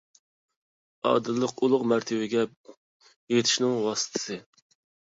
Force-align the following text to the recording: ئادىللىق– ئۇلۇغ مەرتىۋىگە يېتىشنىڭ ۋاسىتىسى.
ئادىللىق– 1.09 1.53
ئۇلۇغ 1.67 1.85
مەرتىۋىگە 1.93 2.49
يېتىشنىڭ 3.37 3.81
ۋاسىتىسى. 3.87 4.43